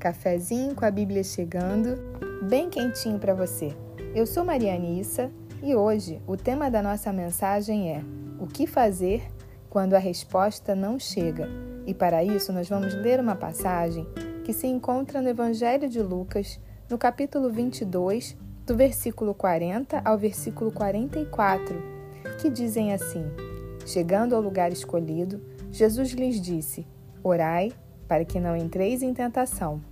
Cafezinho 0.00 0.74
com 0.74 0.86
a 0.86 0.90
Bíblia 0.90 1.22
chegando, 1.22 1.98
bem 2.48 2.70
quentinho 2.70 3.18
para 3.18 3.34
você. 3.34 3.76
Eu 4.14 4.26
sou 4.26 4.42
Marianissa 4.42 5.30
e 5.62 5.76
hoje 5.76 6.22
o 6.26 6.38
tema 6.38 6.70
da 6.70 6.82
nossa 6.82 7.12
mensagem 7.12 7.92
é 7.92 8.02
O 8.40 8.46
que 8.46 8.66
fazer 8.66 9.22
quando 9.68 9.92
a 9.92 9.98
resposta 9.98 10.74
não 10.74 10.98
chega? 10.98 11.46
E 11.86 11.92
para 11.92 12.24
isso 12.24 12.50
nós 12.50 12.66
vamos 12.66 12.94
ler 12.94 13.20
uma 13.20 13.36
passagem 13.36 14.08
que 14.42 14.54
se 14.54 14.66
encontra 14.66 15.20
no 15.20 15.28
Evangelho 15.28 15.86
de 15.86 16.00
Lucas, 16.00 16.58
no 16.88 16.96
capítulo 16.96 17.50
22, 17.50 18.38
do 18.64 18.74
versículo 18.74 19.34
40 19.34 20.00
ao 20.02 20.16
versículo 20.16 20.72
44, 20.72 21.76
que 22.40 22.48
dizem 22.48 22.94
assim: 22.94 23.26
Chegando 23.84 24.34
ao 24.34 24.40
lugar 24.40 24.72
escolhido, 24.72 25.42
Jesus 25.70 26.12
lhes 26.12 26.40
disse: 26.40 26.86
Orai 27.22 27.70
para 28.08 28.24
que 28.24 28.40
não 28.40 28.56
entreis 28.56 29.02
em 29.02 29.12
tentação. 29.12 29.89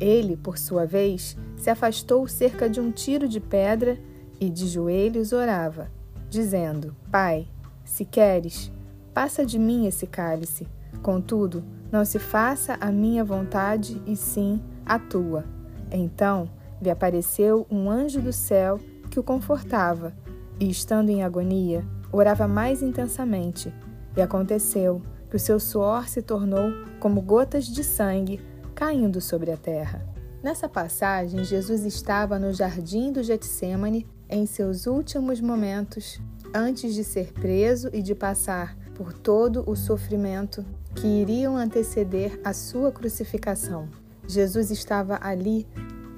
Ele, 0.00 0.36
por 0.36 0.58
sua 0.58 0.86
vez, 0.86 1.36
se 1.56 1.70
afastou 1.70 2.26
cerca 2.26 2.68
de 2.68 2.80
um 2.80 2.90
tiro 2.90 3.28
de 3.28 3.40
pedra 3.40 3.98
e 4.40 4.50
de 4.50 4.66
joelhos 4.66 5.32
orava, 5.32 5.90
dizendo: 6.28 6.94
Pai, 7.10 7.48
se 7.84 8.04
queres, 8.04 8.72
passa 9.12 9.44
de 9.44 9.58
mim 9.58 9.86
esse 9.86 10.06
cálice. 10.06 10.66
Contudo, 11.02 11.64
não 11.92 12.04
se 12.04 12.18
faça 12.18 12.76
a 12.80 12.90
minha 12.90 13.24
vontade, 13.24 14.02
e 14.06 14.16
sim 14.16 14.60
a 14.84 14.98
tua. 14.98 15.44
Então 15.90 16.48
lhe 16.82 16.90
apareceu 16.90 17.66
um 17.70 17.88
anjo 17.90 18.20
do 18.20 18.32
céu 18.32 18.80
que 19.10 19.20
o 19.20 19.22
confortava, 19.22 20.12
e, 20.58 20.68
estando 20.68 21.10
em 21.10 21.22
agonia, 21.22 21.84
orava 22.12 22.48
mais 22.48 22.82
intensamente. 22.82 23.72
E 24.16 24.22
aconteceu 24.22 25.02
que 25.30 25.36
o 25.36 25.40
seu 25.40 25.58
suor 25.58 26.08
se 26.08 26.22
tornou 26.22 26.70
como 27.00 27.20
gotas 27.20 27.66
de 27.66 27.82
sangue 27.82 28.40
caindo 28.74 29.20
sobre 29.20 29.50
a 29.50 29.56
terra. 29.56 30.04
Nessa 30.42 30.68
passagem, 30.68 31.42
Jesus 31.44 31.84
estava 31.84 32.38
no 32.38 32.52
jardim 32.52 33.12
do 33.12 33.22
Getsemane 33.22 34.06
em 34.28 34.44
seus 34.44 34.86
últimos 34.86 35.40
momentos, 35.40 36.20
antes 36.54 36.94
de 36.94 37.02
ser 37.02 37.32
preso 37.32 37.88
e 37.92 38.02
de 38.02 38.14
passar 38.14 38.76
por 38.94 39.12
todo 39.12 39.64
o 39.66 39.74
sofrimento 39.74 40.64
que 40.94 41.06
iriam 41.06 41.56
anteceder 41.56 42.38
a 42.44 42.52
sua 42.52 42.92
crucificação. 42.92 43.88
Jesus 44.26 44.70
estava 44.70 45.18
ali 45.20 45.66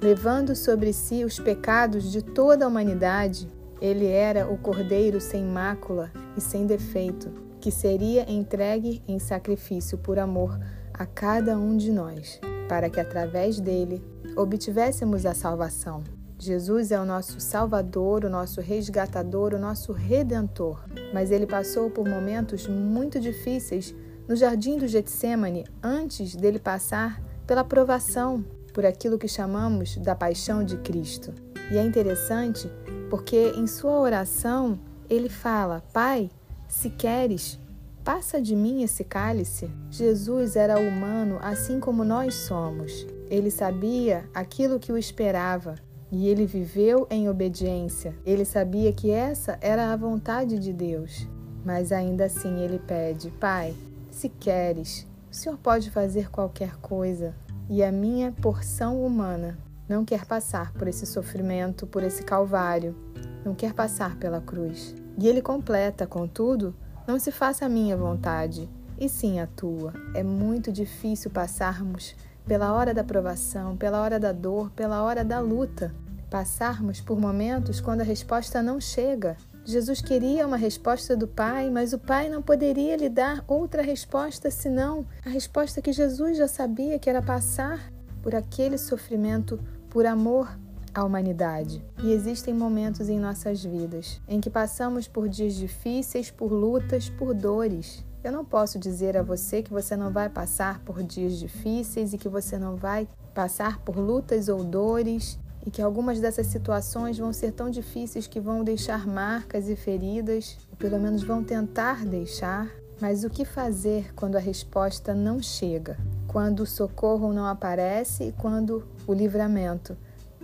levando 0.01 0.55
sobre 0.55 0.93
si 0.93 1.23
os 1.23 1.39
pecados 1.39 2.11
de 2.11 2.21
toda 2.21 2.65
a 2.65 2.67
humanidade. 2.67 3.49
Ele 3.81 4.07
era 4.07 4.51
o 4.51 4.57
Cordeiro 4.57 5.19
sem 5.19 5.43
mácula 5.43 6.11
e 6.35 6.41
sem 6.41 6.65
defeito, 6.65 7.31
que 7.59 7.71
seria 7.71 8.29
entregue 8.31 9.01
em 9.07 9.19
sacrifício 9.19 9.97
por 9.97 10.19
amor 10.19 10.57
a 10.93 11.05
cada 11.05 11.57
um 11.57 11.77
de 11.77 11.91
nós, 11.91 12.39
para 12.67 12.89
que 12.89 12.99
através 12.99 13.59
dele 13.59 14.03
obtivéssemos 14.35 15.25
a 15.25 15.33
salvação. 15.33 16.03
Jesus 16.39 16.91
é 16.91 16.99
o 16.99 17.05
nosso 17.05 17.39
Salvador, 17.39 18.23
o 18.23 18.29
nosso 18.29 18.61
resgatador, 18.61 19.53
o 19.55 19.59
nosso 19.59 19.91
redentor. 19.91 20.83
Mas 21.13 21.31
ele 21.31 21.47
passou 21.47 21.89
por 21.89 22.07
momentos 22.07 22.67
muito 22.67 23.19
difíceis 23.19 23.95
no 24.27 24.35
jardim 24.35 24.77
do 24.77 24.87
Getsemane 24.87 25.65
antes 25.81 26.35
dele 26.35 26.59
passar 26.59 27.21
pela 27.47 27.63
provação, 27.63 28.45
por 28.73 28.85
aquilo 28.85 29.17
que 29.17 29.27
chamamos 29.27 29.97
da 29.97 30.13
paixão 30.13 30.63
de 30.63 30.77
Cristo. 30.77 31.33
E 31.71 31.77
é 31.77 31.83
interessante 31.83 32.69
porque 33.09 33.53
em 33.55 33.65
sua 33.65 33.99
oração 33.99 34.79
ele 35.09 35.29
fala: 35.29 35.83
Pai, 35.91 36.29
se 36.67 36.89
queres, 36.89 37.59
passa 38.07 38.41
de 38.41 38.55
mim 38.55 38.83
esse 38.83 39.03
cálice. 39.03 39.69
Jesus 39.91 40.55
era 40.55 40.79
humano 40.79 41.37
assim 41.41 41.77
como 41.77 42.05
nós 42.05 42.35
somos. 42.35 43.05
Ele 43.29 43.51
sabia 43.51 44.23
aquilo 44.33 44.79
que 44.79 44.93
o 44.93 44.97
esperava 44.97 45.75
e 46.09 46.29
ele 46.29 46.45
viveu 46.45 47.05
em 47.09 47.27
obediência. 47.29 48.15
Ele 48.25 48.45
sabia 48.45 48.93
que 48.93 49.11
essa 49.11 49.57
era 49.59 49.91
a 49.91 49.95
vontade 49.97 50.57
de 50.57 50.71
Deus. 50.71 51.27
Mas 51.65 51.91
ainda 51.91 52.23
assim 52.23 52.61
ele 52.61 52.79
pede: 52.79 53.29
Pai, 53.29 53.75
se 54.09 54.29
queres, 54.29 55.05
o 55.29 55.35
Senhor 55.35 55.57
pode 55.57 55.91
fazer 55.91 56.31
qualquer 56.31 56.77
coisa. 56.77 57.35
E 57.69 57.83
a 57.83 57.91
minha 57.91 58.31
porção 58.31 59.05
humana 59.05 59.57
não 59.89 60.05
quer 60.05 60.23
passar 60.23 60.71
por 60.71 60.87
esse 60.87 61.05
sofrimento, 61.05 61.85
por 61.85 62.03
esse 62.03 62.23
calvário, 62.23 62.95
não 63.43 63.53
quer 63.53 63.73
passar 63.73 64.15
pela 64.15 64.39
cruz. 64.39 64.95
E 65.17 65.27
ele 65.27 65.41
completa, 65.41 66.07
contudo, 66.07 66.73
não 67.07 67.17
se 67.17 67.31
faça 67.31 67.65
a 67.65 67.69
minha 67.69 67.95
vontade, 67.95 68.69
e 68.99 69.07
sim 69.07 69.39
a 69.39 69.47
tua. 69.47 69.93
É 70.13 70.21
muito 70.21 70.71
difícil 70.71 71.31
passarmos 71.31 72.13
pela 72.45 72.73
hora 72.73 72.93
da 72.93 73.03
provação, 73.03 73.77
pela 73.77 74.01
hora 74.01 74.19
da 74.19 74.31
dor, 74.31 74.69
pela 74.71 75.01
hora 75.01 75.23
da 75.23 75.39
luta. 75.39 75.95
Passarmos 76.29 76.99
por 76.99 77.19
momentos 77.19 77.79
quando 77.79 78.01
a 78.01 78.03
resposta 78.03 78.61
não 78.61 78.81
chega. 78.81 79.37
Jesus 79.63 80.01
queria 80.01 80.45
uma 80.45 80.57
resposta 80.57 81.15
do 81.15 81.27
Pai, 81.27 81.69
mas 81.69 81.93
o 81.93 81.99
Pai 81.99 82.29
não 82.29 82.41
poderia 82.41 82.95
lhe 82.95 83.09
dar 83.09 83.43
outra 83.47 83.81
resposta 83.81 84.51
senão 84.51 85.05
a 85.25 85.29
resposta 85.29 85.81
que 85.81 85.91
Jesus 85.91 86.37
já 86.37 86.47
sabia 86.47 86.99
que 86.99 87.09
era 87.09 87.21
passar 87.21 87.91
por 88.21 88.35
aquele 88.35 88.77
sofrimento 88.77 89.59
por 89.89 90.05
amor 90.05 90.49
a 90.97 91.03
humanidade. 91.03 91.85
E 92.01 92.11
existem 92.11 92.55
momentos 92.55 93.07
em 93.07 93.19
nossas 93.19 93.63
vidas 93.63 94.19
em 94.27 94.41
que 94.41 94.49
passamos 94.49 95.07
por 95.07 95.29
dias 95.29 95.53
difíceis, 95.53 96.31
por 96.31 96.51
lutas, 96.51 97.07
por 97.07 97.35
dores. 97.35 98.03
Eu 98.23 98.31
não 98.31 98.43
posso 98.43 98.79
dizer 98.79 99.15
a 99.15 99.21
você 99.21 99.61
que 99.61 99.71
você 99.71 99.95
não 99.95 100.11
vai 100.11 100.27
passar 100.27 100.79
por 100.79 101.03
dias 101.03 101.37
difíceis 101.37 102.13
e 102.13 102.17
que 102.17 102.27
você 102.27 102.57
não 102.57 102.75
vai 102.75 103.07
passar 103.35 103.77
por 103.81 103.95
lutas 103.95 104.49
ou 104.49 104.63
dores 104.63 105.37
e 105.63 105.69
que 105.69 105.83
algumas 105.83 106.19
dessas 106.19 106.47
situações 106.47 107.19
vão 107.19 107.31
ser 107.31 107.51
tão 107.51 107.69
difíceis 107.69 108.25
que 108.25 108.39
vão 108.39 108.63
deixar 108.63 109.05
marcas 109.05 109.69
e 109.69 109.75
feridas, 109.75 110.57
ou 110.71 110.77
pelo 110.77 110.99
menos 110.99 111.21
vão 111.21 111.43
tentar 111.43 112.07
deixar. 112.07 112.71
Mas 112.99 113.23
o 113.23 113.29
que 113.29 113.45
fazer 113.45 114.15
quando 114.15 114.35
a 114.35 114.39
resposta 114.39 115.13
não 115.13 115.43
chega? 115.43 115.95
Quando 116.27 116.61
o 116.61 116.65
socorro 116.65 117.31
não 117.31 117.45
aparece 117.45 118.23
e 118.23 118.31
quando 118.31 118.83
o 119.05 119.13
livramento 119.13 119.95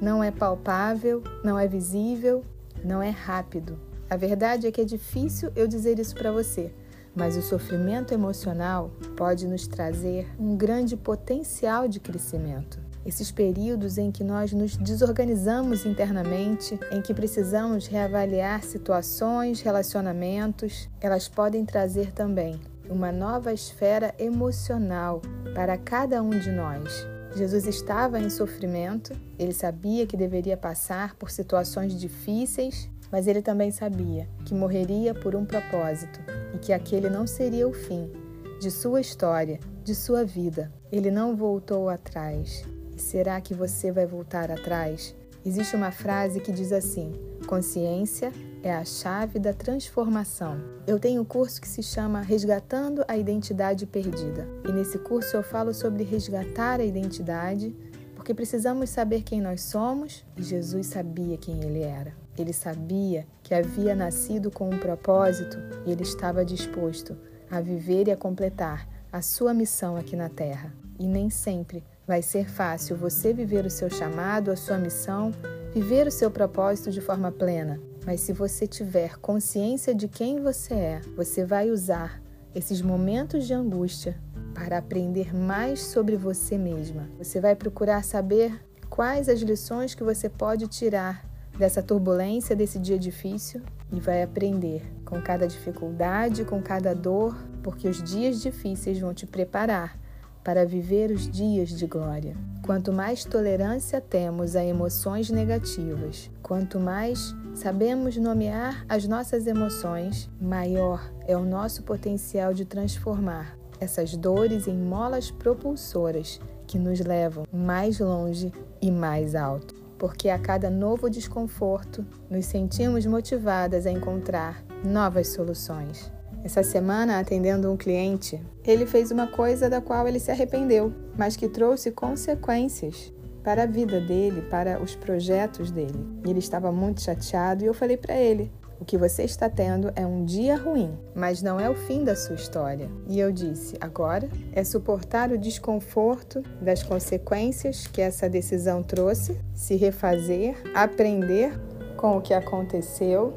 não 0.03 0.22
é 0.22 0.30
palpável, 0.30 1.24
não 1.46 1.58
é 1.58 1.66
visível, 1.66 2.44
não 2.84 3.02
é 3.02 3.09
rápido. 3.09 3.80
A 4.09 4.18
verdade 4.18 4.68
é 4.68 4.72
que 4.72 4.81
é 4.81 4.84
difícil 4.84 5.50
eu 5.56 5.66
dizer 5.66 5.97
isso 5.97 6.14
para 6.14 6.30
você, 6.30 6.74
mas 7.16 7.38
o 7.38 7.41
sofrimento 7.41 8.13
emocional 8.13 8.92
pode 9.16 9.47
nos 9.47 9.66
trazer 9.66 10.28
um 10.38 10.58
grande 10.58 10.97
potencial 10.97 11.88
de 11.88 12.02
crescimento. 12.02 12.81
Esses 13.06 13.31
períodos 13.31 13.97
em 13.97 14.12
que 14.12 14.25
nós 14.25 14.52
nos 14.52 14.75
desorganizamos 14.75 15.86
internamente, 15.86 16.78
em 16.92 17.02
que 17.02 17.13
precisamos 17.13 17.88
reavaliar 17.88 18.62
situações, 18.62 19.62
relacionamentos, 19.62 20.90
elas 21.00 21.30
podem 21.30 21.63
trazer 21.63 22.12
também 22.12 22.59
uma 22.90 23.12
nova 23.12 23.53
esfera 23.53 24.13
emocional 24.19 25.22
para 25.56 25.78
cada 25.78 26.22
um 26.22 26.31
de 26.31 26.52
nós. 26.52 27.12
Jesus 27.36 27.66
estava 27.66 28.20
em 28.20 28.30
sofrimento, 28.30 29.16
ele 29.40 29.54
sabia 29.54 30.06
que 30.06 30.16
deveria 30.16 30.56
passar 30.56 31.16
por 31.16 31.32
situações 31.32 32.00
difíceis, 32.00 32.90
mas 33.12 33.28
ele 33.28 33.42
também 33.42 33.72
sabia 33.72 34.28
que 34.46 34.54
morreria 34.54 35.14
por 35.16 35.36
um 35.36 35.46
propósito 35.46 36.20
e 36.54 36.60
que 36.60 36.72
aquele 36.72 37.10
não 37.10 37.26
seria 37.26 37.68
o 37.68 37.74
fim 37.74 38.12
de 38.60 38.70
sua 38.70 39.02
história, 39.02 39.60
de 39.84 39.96
sua 39.96 40.24
vida. 40.24 40.72
Ele 40.92 41.12
não 41.12 41.36
voltou 41.36 41.90
atrás. 41.90 42.64
E 42.96 43.02
será 43.02 43.42
que 43.42 43.54
você 43.54 43.92
vai 43.92 44.06
voltar 44.06 44.52
atrás? 44.52 45.16
Existe 45.46 45.76
uma 45.76 45.92
frase 45.92 46.40
que 46.40 46.52
diz 46.52 46.72
assim: 46.72 47.12
consciência 47.48 48.32
é 48.63 48.74
a 48.74 48.85
chave 48.85 49.38
da 49.40 49.53
transformação. 49.53 50.57
Eu 50.88 50.98
tenho 50.98 51.21
um 51.21 51.25
curso 51.25 51.60
que 51.60 51.68
se 51.68 51.83
chama 51.83 52.21
Resgatando 52.21 53.04
a 53.10 53.18
Identidade 53.18 53.86
Perdida. 53.86 54.48
E 54.65 54.71
nesse 54.71 54.98
curso 54.98 55.36
eu 55.36 55.44
falo 55.44 55.74
sobre 55.74 56.04
resgatar 56.04 56.80
a 56.80 56.86
identidade, 56.86 57.75
porque 58.15 58.33
precisamos 58.33 58.89
saber 58.89 59.21
quem 59.24 59.42
nós 59.42 59.62
somos 59.62 60.25
e 60.38 60.42
Jesus 60.42 60.88
sabia 60.88 61.38
quem 61.38 61.62
ele 61.62 61.81
era. 61.81 62.13
Ele 62.38 62.54
sabia 62.54 63.27
que 63.44 63.54
havia 63.54 63.94
nascido 63.94 64.50
com 64.50 64.69
um 64.69 64.80
propósito 64.80 65.57
e 65.86 65.92
ele 65.92 66.04
estava 66.04 66.45
disposto 66.45 67.18
a 67.51 67.59
viver 67.59 68.07
e 68.07 68.12
a 68.12 68.18
completar 68.18 68.88
a 69.12 69.21
sua 69.21 69.54
missão 69.54 69.98
aqui 69.98 70.16
na 70.16 70.30
Terra. 70.30 70.74
E 70.98 71.06
nem 71.06 71.30
sempre 71.30 71.83
vai 72.07 72.21
ser 72.21 72.50
fácil 72.50 72.95
você 72.95 73.33
viver 73.33 73.66
o 73.66 73.69
seu 73.69 73.89
chamado, 73.89 74.51
a 74.51 74.56
sua 74.56 74.77
missão, 74.77 75.31
viver 75.74 76.07
o 76.07 76.12
seu 76.12 76.31
propósito 76.31 76.92
de 76.92 77.01
forma 77.01 77.30
plena. 77.30 77.80
Mas 78.06 78.22
se 78.22 78.34
você 78.34 78.68
tiver 78.68 79.18
consciência 79.18 79.96
de 79.96 80.08
quem 80.08 80.42
você 80.42 80.74
é, 80.74 81.02
você 81.16 81.46
vai 81.46 81.70
usar 81.70 82.22
esses 82.54 82.82
momentos 82.82 83.48
de 83.48 83.54
angústia 83.54 84.18
para 84.54 84.78
aprender 84.78 85.36
mais 85.36 85.82
sobre 85.82 86.16
você 86.16 86.58
mesma. 86.58 87.10
Você 87.18 87.40
vai 87.40 87.56
procurar 87.56 88.04
saber 88.04 88.64
quais 88.90 89.28
as 89.28 89.40
lições 89.40 89.96
que 89.96 90.04
você 90.04 90.30
pode 90.30 90.68
tirar 90.68 91.26
dessa 91.58 91.82
turbulência, 91.82 92.56
desse 92.56 92.78
dia 92.78 92.98
difícil 92.98 93.62
e 93.92 94.00
vai 94.00 94.24
aprender 94.24 94.84
com 95.06 95.22
cada 95.22 95.48
dificuldade, 95.48 96.46
com 96.46 96.62
cada 96.62 96.94
dor, 96.94 97.36
porque 97.62 97.88
os 97.88 98.02
dias 98.02 98.42
difíceis 98.42 99.00
vão 99.00 99.14
te 99.14 99.26
preparar 99.26 99.98
para 100.44 100.66
viver 100.66 101.12
os 101.12 101.30
dias 101.30 101.69
de 101.69 101.88
glória. 101.88 102.36
Quanto 102.63 102.94
mais 102.94 103.25
tolerância 103.25 104.00
temos 104.00 104.56
a 104.56 104.63
emoções 104.63 105.30
negativas, 105.30 106.31
quanto 106.42 106.80
mais 106.80 107.36
sabemos 107.54 108.16
nomear 108.18 108.86
as 108.88 109.07
nossas 109.07 109.48
emoções, 109.48 110.30
maior 110.40 111.12
é 111.28 111.36
o 111.36 111.44
nosso 111.44 111.84
potencial 111.84 112.54
de 112.54 112.66
transformar 112.66 113.57
essas 113.80 114.16
dores 114.16 114.68
em 114.68 114.78
molas 114.78 115.30
propulsoras 115.30 116.40
que 116.66 116.80
nos 116.80 117.00
levam 117.01 117.45
mais 117.51 118.00
longe 118.00 118.51
e 118.81 118.90
mais 118.90 119.36
alto. 119.36 119.75
Porque 119.98 120.30
a 120.30 120.40
cada 120.40 120.69
novo 120.69 121.10
desconforto, 121.10 122.06
nos 122.30 122.45
sentimos 122.45 123.06
motivadas 123.06 123.86
a 123.86 123.92
encontrar 123.92 124.63
novas 124.84 125.30
soluções. 125.30 126.12
Essa 126.44 126.62
semana, 126.62 127.19
atendendo 127.19 127.72
um 127.72 127.78
cliente, 127.78 128.42
ele 128.66 128.86
fez 128.86 129.12
uma 129.12 129.28
coisa 129.28 129.69
da 129.69 129.80
qual 129.80 130.07
ele 130.07 130.19
se 130.19 130.30
arrependeu, 130.30 130.94
mas 131.18 131.38
que 131.38 131.48
trouxe 131.48 131.90
consequências 131.92 133.13
para 133.42 133.63
a 133.63 133.66
vida 133.66 134.01
dele, 134.01 134.42
para 134.42 134.81
os 134.81 134.94
projetos 134.94 135.72
dele. 135.72 136.06
Ele 136.25 136.40
estava 136.40 136.72
muito 136.72 137.01
chateado 137.01 137.63
e 137.63 137.68
eu 137.68 137.74
falei 137.74 137.95
para 137.95 138.16
ele: 138.16 138.51
o 138.84 138.86
que 138.86 138.98
você 138.98 139.24
está 139.24 139.50
tendo 139.50 139.94
é 139.95 140.06
um 140.06 140.25
dia 140.25 140.57
ruim, 140.57 140.92
mas 141.16 141.42
não 141.42 141.57
é 141.57 141.69
o 141.69 141.75
fim 141.75 142.04
da 142.04 142.18
sua 142.18 142.36
história. 142.36 142.90
E 143.07 143.18
eu 143.18 143.31
disse: 143.31 143.78
agora 143.80 144.28
é 144.51 144.62
suportar 144.66 145.31
o 145.31 145.38
desconforto 145.38 146.44
das 146.62 146.84
consequências 146.84 147.88
que 147.88 148.01
essa 148.01 148.28
decisão 148.30 148.84
trouxe, 148.84 149.40
se 149.54 149.78
refazer, 149.78 150.56
aprender 150.74 151.57
com 151.95 152.18
o 152.18 152.22
que 152.22 152.34
aconteceu 152.34 153.34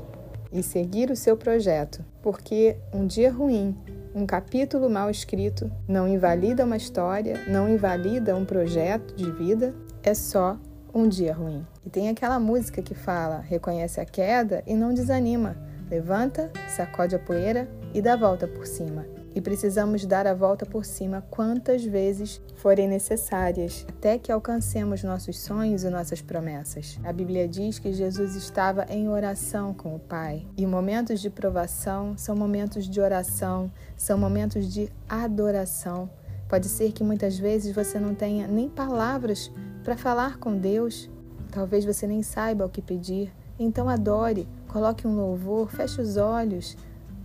e 0.52 0.62
seguir 0.62 1.10
o 1.10 1.16
seu 1.16 1.36
projeto, 1.36 2.04
porque 2.26 2.76
um 2.92 3.06
dia 3.06 3.30
ruim, 3.30 3.72
um 4.12 4.26
capítulo 4.26 4.90
mal 4.90 5.08
escrito, 5.08 5.70
não 5.86 6.08
invalida 6.08 6.64
uma 6.64 6.76
história, 6.76 7.44
não 7.46 7.68
invalida 7.68 8.34
um 8.34 8.44
projeto 8.44 9.14
de 9.14 9.30
vida, 9.30 9.72
é 10.02 10.12
só 10.12 10.58
um 10.92 11.08
dia 11.08 11.32
ruim. 11.32 11.64
E 11.84 11.88
tem 11.88 12.08
aquela 12.08 12.40
música 12.40 12.82
que 12.82 12.96
fala: 12.96 13.38
reconhece 13.38 14.00
a 14.00 14.04
queda 14.04 14.64
e 14.66 14.74
não 14.74 14.92
desanima, 14.92 15.56
levanta, 15.88 16.50
sacode 16.66 17.14
a 17.14 17.18
poeira 17.20 17.68
e 17.94 18.02
dá 18.02 18.16
volta 18.16 18.48
por 18.48 18.66
cima 18.66 19.06
e 19.36 19.40
precisamos 19.42 20.06
dar 20.06 20.26
a 20.26 20.32
volta 20.32 20.64
por 20.64 20.86
cima 20.86 21.22
quantas 21.30 21.84
vezes 21.84 22.40
forem 22.54 22.88
necessárias, 22.88 23.84
até 23.86 24.18
que 24.18 24.32
alcancemos 24.32 25.02
nossos 25.02 25.38
sonhos 25.38 25.84
e 25.84 25.90
nossas 25.90 26.22
promessas. 26.22 26.98
A 27.04 27.12
Bíblia 27.12 27.46
diz 27.46 27.78
que 27.78 27.92
Jesus 27.92 28.34
estava 28.34 28.86
em 28.88 29.10
oração 29.10 29.74
com 29.74 29.94
o 29.94 29.98
Pai, 29.98 30.46
e 30.56 30.64
momentos 30.64 31.20
de 31.20 31.28
provação 31.28 32.16
são 32.16 32.34
momentos 32.34 32.88
de 32.88 32.98
oração, 32.98 33.70
são 33.94 34.16
momentos 34.16 34.72
de 34.72 34.90
adoração. 35.06 36.08
Pode 36.48 36.66
ser 36.66 36.92
que 36.92 37.04
muitas 37.04 37.38
vezes 37.38 37.74
você 37.74 38.00
não 38.00 38.14
tenha 38.14 38.48
nem 38.48 38.70
palavras 38.70 39.52
para 39.84 39.98
falar 39.98 40.38
com 40.38 40.56
Deus, 40.56 41.10
talvez 41.50 41.84
você 41.84 42.06
nem 42.06 42.22
saiba 42.22 42.64
o 42.64 42.70
que 42.70 42.80
pedir. 42.80 43.30
Então 43.58 43.86
adore, 43.86 44.48
coloque 44.66 45.06
um 45.06 45.14
louvor, 45.14 45.70
feche 45.70 46.00
os 46.00 46.16
olhos, 46.16 46.74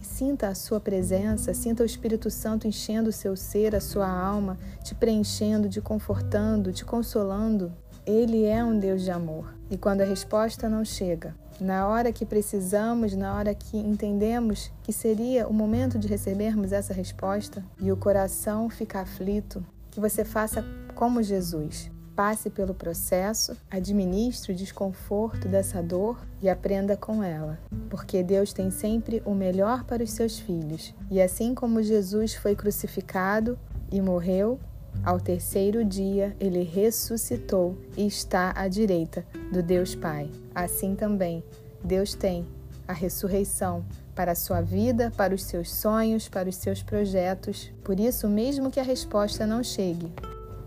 Sinta 0.02 0.48
a 0.48 0.56
sua 0.56 0.80
presença, 0.80 1.54
sinta 1.54 1.84
o 1.84 1.86
Espírito 1.86 2.30
Santo 2.30 2.68
enchendo 2.68 3.10
o 3.10 3.14
seu 3.14 3.36
ser, 3.36 3.76
a 3.76 3.80
sua 3.80 4.10
alma, 4.10 4.58
te 4.84 4.96
preenchendo, 4.96 5.70
te 5.70 5.80
confortando, 5.80 6.74
te 6.74 6.84
consolando. 6.84 7.72
Ele 8.06 8.46
é 8.46 8.64
um 8.64 8.78
Deus 8.78 9.04
de 9.04 9.12
amor. 9.12 9.54
E 9.70 9.78
quando 9.78 10.02
a 10.02 10.06
resposta 10.06 10.68
não 10.68 10.84
chega, 10.84 11.36
na 11.60 11.88
hora 11.88 12.12
que 12.12 12.26
precisamos, 12.26 13.16
na 13.16 13.36
hora 13.36 13.54
que 13.54 13.78
entendemos 13.78 14.72
que 14.82 14.92
seria 14.92 15.48
o 15.48 15.54
momento 15.54 16.00
de 16.00 16.08
recebermos 16.08 16.72
essa 16.72 16.94
resposta 16.94 17.64
e 17.80 17.92
o 17.92 17.98
coração 17.98 18.70
fica 18.70 19.02
aflito, 19.02 19.64
que 19.92 20.00
você 20.00 20.26
faça 20.26 20.66
como 20.96 21.22
Jesus. 21.22 21.92
Passe 22.16 22.50
pelo 22.50 22.74
processo, 22.74 23.56
administre 23.70 24.52
o 24.52 24.56
desconforto 24.56 25.48
dessa 25.48 25.82
dor 25.82 26.20
e 26.42 26.50
aprenda 26.50 26.98
com 26.98 27.24
ela, 27.24 27.58
porque 27.90 28.22
Deus 28.22 28.52
tem 28.52 28.70
sempre 28.70 29.24
o 29.26 29.34
melhor 29.34 29.86
para 29.86 30.04
os 30.04 30.12
seus 30.12 30.38
filhos. 30.38 30.94
E 31.10 31.22
assim 31.22 31.56
como 31.56 31.82
Jesus 31.82 32.34
foi 32.36 32.56
crucificado 32.56 33.58
e 33.92 34.02
morreu, 34.02 34.60
ao 35.04 35.20
terceiro 35.20 35.86
dia 35.86 36.36
ele 36.40 36.64
ressuscitou 36.64 37.78
e 37.96 38.06
está 38.06 38.54
à 38.56 38.68
direita 38.68 39.26
do 39.52 39.64
Deus 39.64 39.96
Pai. 39.96 40.30
Assim 40.54 40.96
também, 40.96 41.44
Deus 41.84 42.14
tem 42.14 42.46
a 42.88 42.94
ressurreição 42.94 43.86
para 44.14 44.34
a 44.34 44.36
sua 44.36 44.62
vida, 44.62 45.12
para 45.16 45.34
os 45.34 45.44
seus 45.44 45.72
sonhos, 45.74 46.28
para 46.28 46.50
os 46.50 46.58
seus 46.58 46.84
projetos. 46.84 47.72
Por 47.84 48.00
isso, 48.00 48.28
mesmo 48.28 48.70
que 48.70 48.80
a 48.80 48.84
resposta 48.84 49.48
não 49.48 49.64
chegue, 49.64 50.12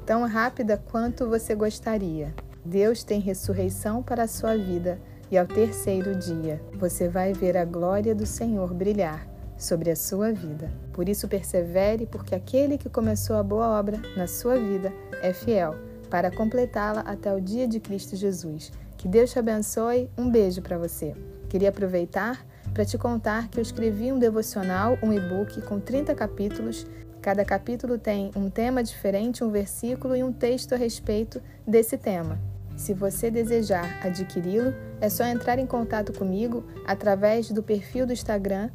tão 0.04 0.26
rápida 0.26 0.76
quanto 0.90 1.28
você 1.28 1.54
gostaria. 1.54 2.34
Deus 2.64 3.02
tem 3.02 3.20
ressurreição 3.20 4.02
para 4.02 4.24
a 4.24 4.28
sua 4.28 4.56
vida 4.56 4.98
e 5.30 5.38
ao 5.38 5.46
terceiro 5.46 6.14
dia 6.14 6.60
você 6.74 7.08
vai 7.08 7.32
ver 7.32 7.56
a 7.56 7.64
glória 7.64 8.14
do 8.14 8.26
Senhor 8.26 8.72
brilhar 8.72 9.26
sobre 9.56 9.90
a 9.90 9.96
sua 9.96 10.32
vida. 10.32 10.70
Por 10.92 11.08
isso, 11.08 11.28
persevere, 11.28 12.06
porque 12.06 12.34
aquele 12.34 12.78
que 12.78 12.88
começou 12.88 13.36
a 13.36 13.42
boa 13.42 13.78
obra 13.78 14.00
na 14.16 14.26
sua 14.26 14.58
vida 14.58 14.92
é 15.22 15.32
fiel 15.32 15.74
para 16.10 16.30
completá-la 16.30 17.00
até 17.00 17.34
o 17.34 17.40
dia 17.40 17.66
de 17.66 17.80
Cristo 17.80 18.16
Jesus. 18.16 18.72
Que 18.96 19.08
Deus 19.08 19.32
te 19.32 19.38
abençoe. 19.38 20.08
Um 20.16 20.30
beijo 20.30 20.62
para 20.62 20.78
você. 20.78 21.14
Queria 21.48 21.70
aproveitar 21.70 22.44
para 22.72 22.84
te 22.84 22.98
contar 22.98 23.48
que 23.48 23.58
eu 23.58 23.62
escrevi 23.62 24.12
um 24.12 24.18
devocional, 24.18 24.98
um 25.02 25.12
e-book 25.12 25.60
com 25.62 25.78
30 25.78 26.14
capítulos 26.14 26.86
Cada 27.24 27.42
capítulo 27.42 27.96
tem 27.96 28.30
um 28.36 28.50
tema 28.50 28.82
diferente, 28.82 29.42
um 29.42 29.48
versículo 29.48 30.14
e 30.14 30.22
um 30.22 30.30
texto 30.30 30.74
a 30.74 30.76
respeito 30.76 31.40
desse 31.66 31.96
tema. 31.96 32.38
Se 32.76 32.92
você 32.92 33.30
desejar 33.30 33.98
adquiri-lo, 34.06 34.74
é 35.00 35.08
só 35.08 35.24
entrar 35.24 35.58
em 35.58 35.64
contato 35.64 36.12
comigo 36.12 36.62
através 36.86 37.50
do 37.50 37.62
perfil 37.62 38.06
do 38.06 38.12
Instagram 38.12 38.68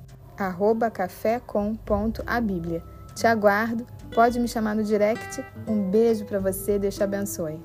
cafécom.abíblia. 0.91 2.81
Te 3.13 3.27
aguardo, 3.27 3.85
pode 4.15 4.39
me 4.39 4.47
chamar 4.47 4.73
no 4.75 4.83
direct. 4.83 5.45
Um 5.67 5.91
beijo 5.91 6.25
para 6.25 6.39
você, 6.39 6.79
Deus 6.79 6.95
te 6.95 7.03
abençoe. 7.03 7.61